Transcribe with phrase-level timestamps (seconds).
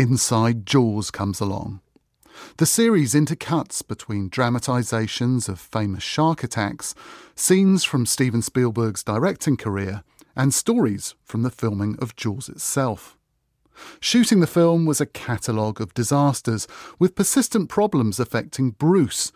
[0.00, 1.80] inside Jaws comes along.
[2.56, 6.94] The series intercuts between dramatizations of famous shark attacks,
[7.34, 10.02] scenes from Steven Spielberg's directing career,
[10.34, 13.18] and stories from the filming of Jaws itself.
[14.00, 16.66] Shooting the film was a catalogue of disasters,
[16.98, 19.32] with persistent problems affecting Bruce,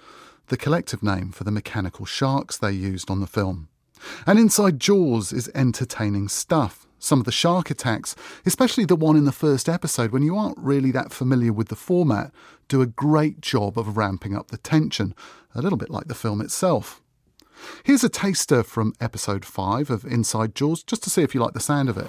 [0.47, 3.69] the collective name for the mechanical sharks they used on the film.
[4.27, 6.84] And inside Jaws is entertaining stuff.
[7.05, 8.17] Some of the shark attacks,
[8.47, 11.77] especially the one in the first episode when you aren't really that familiar with the
[11.77, 12.33] format,
[12.67, 15.15] do a great job of ramping up the tension,
[15.55, 17.03] a little bit like the film itself.
[17.83, 21.53] Here's a taster from episode 5 of Inside Jaws, just to see if you like
[21.53, 22.09] the sound of it.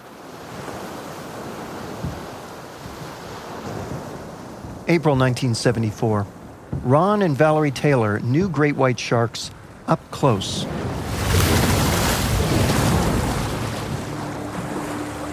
[4.88, 6.26] April 1974.
[6.84, 9.52] Ron and Valerie Taylor knew great white sharks
[9.90, 10.66] up close.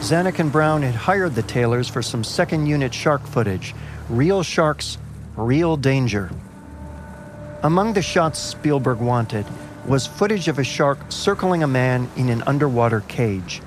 [0.02, 3.72] Zanuck and Brown had hired the Taylors for some second unit shark footage.
[4.08, 4.98] Real sharks,
[5.36, 6.28] real danger.
[7.62, 9.46] Among the shots Spielberg wanted
[9.86, 13.62] was footage of a shark circling a man in an underwater cage.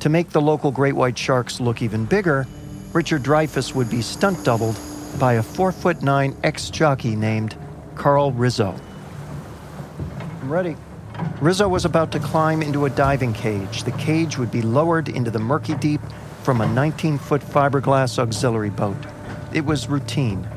[0.00, 2.46] To make the local great white sharks look even bigger,
[2.92, 4.78] Richard Dreyfuss would be stunt doubled
[5.18, 7.56] by a 4 foot 9 ex jockey named
[7.96, 8.72] Carl Rizzo.
[10.42, 10.76] I'm ready.
[11.40, 13.84] Rizzo was about to climb into a diving cage.
[13.84, 16.00] The cage would be lowered into the murky deep
[16.42, 18.96] from a 19 foot fiberglass auxiliary boat.
[19.52, 20.48] It was routine.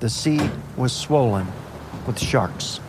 [0.00, 1.46] The sea was swollen
[2.06, 2.80] with sharks.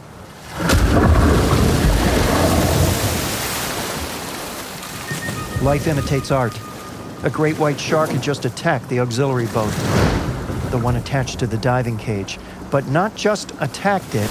[5.62, 6.60] Life imitates art.
[7.24, 9.72] A great white shark had just attacked the auxiliary boat,
[10.72, 12.38] the one attached to the diving cage,
[12.70, 14.30] but not just attacked it.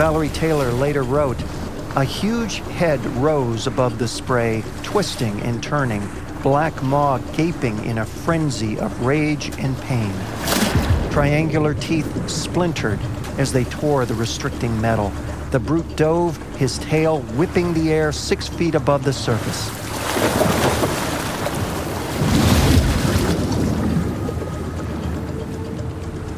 [0.00, 1.38] Valerie Taylor later wrote,
[1.94, 6.02] a huge head rose above the spray, twisting and turning,
[6.42, 10.10] black maw gaping in a frenzy of rage and pain.
[11.10, 12.98] Triangular teeth splintered
[13.36, 15.12] as they tore the restricting metal.
[15.50, 19.68] The brute dove, his tail whipping the air six feet above the surface.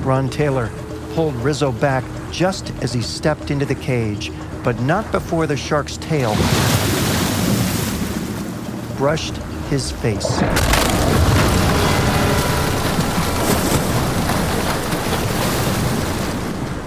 [0.05, 0.69] Ron Taylor
[1.15, 4.33] pulled Rizzo back just as he stepped into the cage,
[4.65, 6.34] but not before the shark's tail
[8.97, 9.37] brushed
[9.69, 10.39] his face.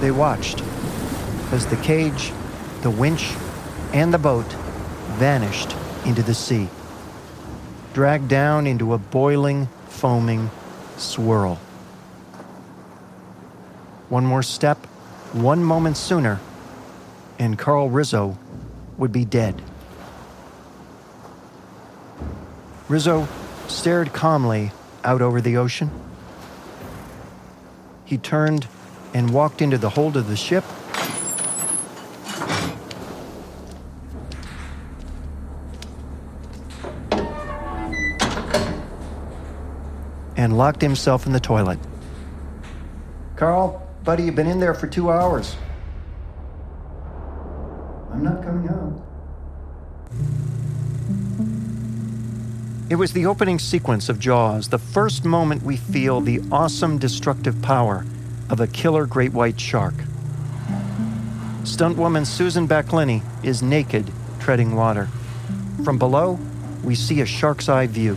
[0.01, 0.61] They watched
[1.51, 2.31] as the cage,
[2.81, 3.33] the winch,
[3.93, 4.45] and the boat
[5.17, 5.75] vanished
[6.05, 6.67] into the sea,
[7.93, 10.49] dragged down into a boiling, foaming
[10.97, 11.59] swirl.
[14.09, 14.85] One more step,
[15.33, 16.39] one moment sooner,
[17.39, 18.37] and Carl Rizzo
[18.97, 19.61] would be dead.
[22.87, 23.27] Rizzo
[23.67, 24.71] stared calmly
[25.03, 25.89] out over the ocean.
[28.05, 28.67] He turned
[29.13, 30.63] and walked into the hold of the ship.
[40.37, 41.79] And locked himself in the toilet.
[43.35, 45.55] Carl, buddy, you've been in there for two hours.
[48.11, 49.01] I'm not coming out.
[52.87, 57.59] It was the opening sequence of Jaws, the first moment we feel the awesome destructive
[57.63, 58.05] power
[58.51, 59.95] of a killer great white shark.
[61.63, 65.09] Stuntwoman Susan Backlinie is naked, treading water.
[65.83, 66.37] From below,
[66.83, 68.13] we see a shark's eye view.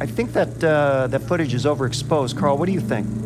[0.00, 2.38] I think that uh, that footage is overexposed.
[2.38, 3.25] Carl, what do you think?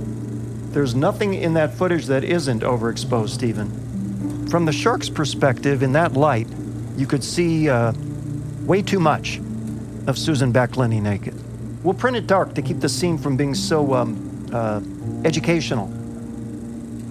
[0.71, 4.47] There's nothing in that footage that isn't overexposed, Steven.
[4.49, 6.47] From the shark's perspective, in that light,
[6.97, 7.93] you could see uh,
[8.63, 9.41] way too much
[10.07, 11.35] of Susan Backlinie naked.
[11.83, 14.81] We'll print it dark to keep the scene from being so, um, uh,
[15.25, 15.89] educational.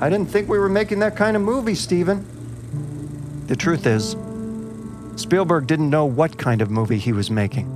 [0.02, 2.26] I didn't think we were making that kind of movie, Steven.
[3.48, 4.16] The truth is,
[5.22, 7.68] Spielberg didn't know what kind of movie he was making.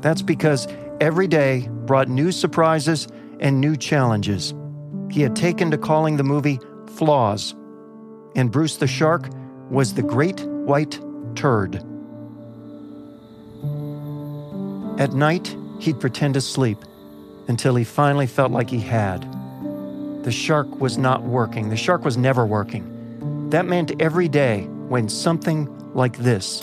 [0.00, 0.66] That's because
[1.00, 3.06] every day brought new surprises
[3.38, 4.54] and new challenges.
[5.10, 6.60] He had taken to calling the movie
[6.94, 7.54] Flaws,
[8.36, 9.28] and Bruce the Shark
[9.68, 11.00] was the great white
[11.34, 11.76] turd.
[15.00, 16.78] At night, he'd pretend to sleep
[17.48, 19.26] until he finally felt like he had.
[20.22, 21.70] The shark was not working.
[21.70, 23.48] The shark was never working.
[23.50, 26.60] That meant every day when something like this.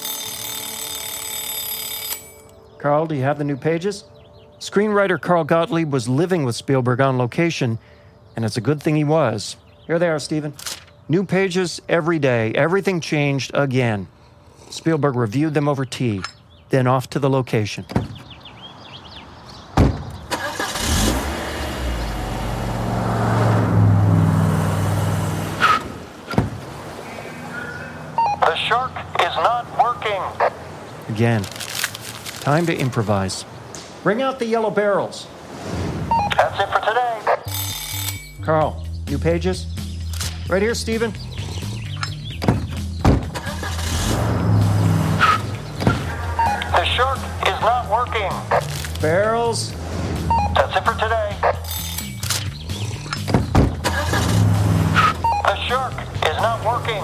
[2.77, 4.03] Carl, do you have the new pages?
[4.59, 7.79] Screenwriter Carl Gottlieb was living with Spielberg on location,
[8.38, 9.57] and it's a good thing he was.
[9.88, 10.54] Here they are, Steven.
[11.10, 12.51] New pages every day.
[12.54, 14.07] Everything changed again.
[14.69, 16.22] Spielberg reviewed them over tea,
[16.69, 17.84] then off to the location.
[17.89, 18.06] The
[28.56, 30.22] shark is not working.
[31.10, 31.42] Again.
[32.42, 33.45] Time to improvise.
[34.04, 35.25] Bring out the yellow barrels.
[38.47, 39.65] Carl, new pages?
[40.47, 41.11] Right here, Steven.
[46.71, 48.31] The shark is not working.
[49.01, 49.73] Barrels.
[50.55, 51.35] That's it for today.
[55.43, 55.93] The shark
[56.23, 57.03] is not working.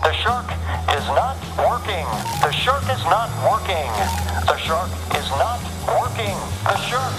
[0.00, 0.48] The shark
[0.96, 2.06] is not working.
[2.40, 3.92] The shark is not working.
[4.46, 6.36] The shark is not working.
[6.64, 7.12] The shark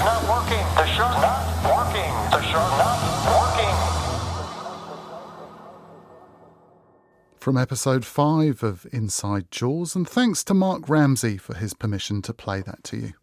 [7.43, 12.33] From episode 5 of Inside Jaws, and thanks to Mark Ramsey for his permission to
[12.33, 13.13] play that to you.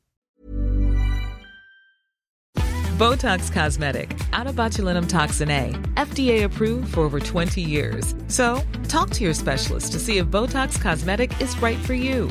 [3.01, 8.15] Botox Cosmetic, onabotulinumtoxinA, FDA approved for over 20 years.
[8.29, 12.31] So, talk to your specialist to see if Botox Cosmetic is right for you.